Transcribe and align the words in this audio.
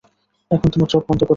এখন 0.51 0.67
তোমার 0.69 0.89
চোখ 0.89 1.01
বন্ধ 1.07 1.21
কর। 1.21 1.29